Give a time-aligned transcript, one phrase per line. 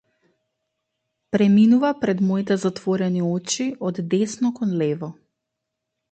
[1.35, 5.11] Преминува пред моите затворени очи од десно кон лево.